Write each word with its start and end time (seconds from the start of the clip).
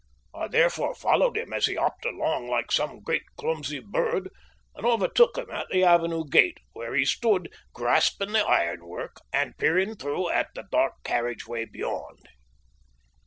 I 0.33 0.47
therefore 0.47 0.95
followed 0.95 1.37
him 1.37 1.53
as 1.53 1.67
he 1.67 1.75
hopped 1.75 2.05
along 2.05 2.47
like 2.47 2.71
some 2.71 3.01
great, 3.03 3.21
clumsy 3.37 3.77
bird, 3.77 4.31
and 4.73 4.83
overtook 4.83 5.37
him 5.37 5.51
at 5.51 5.67
the 5.69 5.83
avenue 5.83 6.23
gate, 6.27 6.57
where 6.73 6.95
he 6.95 7.05
stood 7.05 7.53
grasping 7.73 8.31
the 8.31 8.43
ironwork 8.43 9.17
and 9.31 9.55
peering 9.59 9.95
through 9.95 10.31
at 10.31 10.47
the 10.55 10.63
dark 10.71 11.03
carriage 11.03 11.43
drive 11.43 11.71
beyond. 11.71 12.27